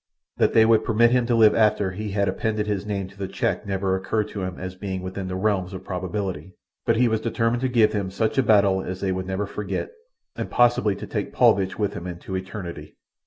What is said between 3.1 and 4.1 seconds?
the cheque never